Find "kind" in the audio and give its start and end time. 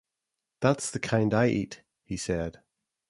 0.99-1.31